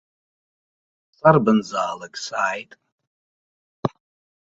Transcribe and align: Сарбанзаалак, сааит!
Сарбанзаалак, 1.17 2.15
сааит! 2.25 2.71